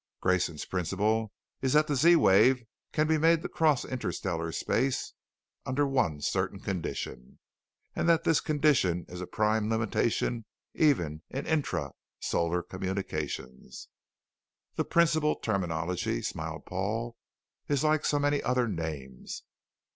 [0.19, 1.31] Grayson's Principle
[1.61, 5.13] is that the Z wave can be made to cross interstellar space
[5.63, 7.37] under one certain condition,
[7.95, 13.89] and that this condition is a prime limitation even in intra solar communications.
[14.73, 17.15] The 'principle' terminology," smiled Paul,
[17.67, 19.43] "is like so many other names.